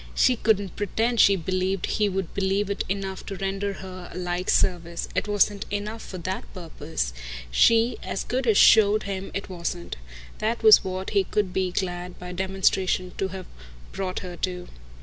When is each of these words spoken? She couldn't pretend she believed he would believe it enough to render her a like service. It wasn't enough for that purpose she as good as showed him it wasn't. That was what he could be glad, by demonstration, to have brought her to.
She 0.15 0.35
couldn't 0.35 0.75
pretend 0.75 1.19
she 1.19 1.35
believed 1.35 1.85
he 1.85 2.09
would 2.09 2.33
believe 2.33 2.71
it 2.71 2.83
enough 2.89 3.23
to 3.27 3.35
render 3.35 3.73
her 3.85 4.09
a 4.11 4.17
like 4.17 4.49
service. 4.49 5.07
It 5.13 5.27
wasn't 5.27 5.67
enough 5.69 6.01
for 6.01 6.17
that 6.17 6.51
purpose 6.55 7.13
she 7.51 7.99
as 8.01 8.23
good 8.23 8.47
as 8.47 8.57
showed 8.57 9.03
him 9.03 9.29
it 9.35 9.47
wasn't. 9.47 9.97
That 10.39 10.63
was 10.63 10.83
what 10.83 11.11
he 11.11 11.23
could 11.23 11.53
be 11.53 11.71
glad, 11.71 12.17
by 12.17 12.31
demonstration, 12.31 13.11
to 13.19 13.27
have 13.27 13.45
brought 13.91 14.21
her 14.21 14.35
to. 14.37 14.69